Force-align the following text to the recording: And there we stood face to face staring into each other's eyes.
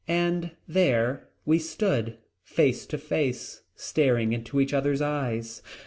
And 0.07 0.55
there 0.67 1.29
we 1.45 1.59
stood 1.59 2.17
face 2.41 2.87
to 2.87 2.97
face 2.97 3.61
staring 3.75 4.33
into 4.33 4.59
each 4.59 4.73
other's 4.73 4.99
eyes. 4.99 5.61